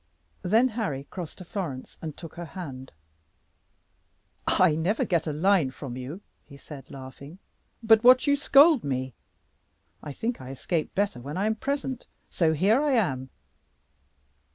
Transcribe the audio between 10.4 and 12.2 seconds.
I escape better when I am present;